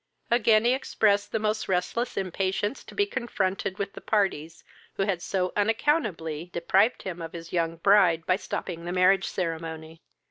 Again 0.31 0.65
he 0.65 0.73
expressed 0.73 1.31
the 1.31 1.37
most 1.37 1.69
restless 1.69 2.17
impatience 2.17 2.83
to 2.85 2.95
be 2.95 3.05
confronted 3.05 3.77
with 3.77 3.93
the 3.93 4.01
parties, 4.01 4.63
who 4.95 5.03
had 5.03 5.21
so 5.21 5.53
unaccountably 5.55 6.49
deprived 6.51 7.03
him 7.03 7.21
of 7.21 7.33
his 7.33 7.53
young 7.53 7.75
bride, 7.75 8.25
by 8.25 8.37
stopping 8.37 8.85
the 8.85 8.93
marriage 8.93 9.27
ceremony. 9.27 10.01